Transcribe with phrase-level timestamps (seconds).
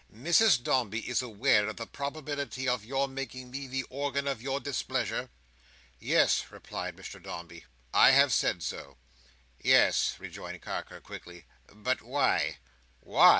[0.11, 4.59] Mrs Dombey is aware of the probability of your making me the organ of your
[4.59, 5.29] displeasure?"
[5.99, 7.65] "Yes," replied Mr Dombey.
[7.93, 8.97] "I have said so."
[9.61, 12.57] "Yes," rejoined Carker, quickly; "but why?"